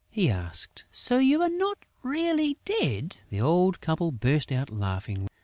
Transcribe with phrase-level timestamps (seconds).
[0.09, 5.27] He asked: "So you are not really dead?..." The old couple burst out laughing.